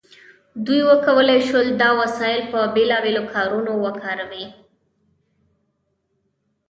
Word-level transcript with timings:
دوی 0.65 0.81
وکولی 0.89 1.39
شول 1.47 1.67
دا 1.81 1.89
وسایل 2.01 2.41
په 2.51 2.59
بیلابیلو 2.75 3.23
کارونو 3.33 3.71
وکاروي. 3.85 4.45